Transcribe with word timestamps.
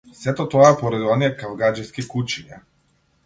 Сето 0.19 0.45
тоа 0.53 0.69
е 0.69 0.77
поради 0.79 1.11
оние 1.15 1.29
кавгаџиски 1.41 2.07
кучиња. 2.15 2.61